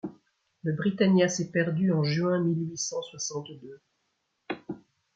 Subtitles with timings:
[0.63, 3.79] Le Britannia s’est perdu en juin mille huit cent soixante-deux...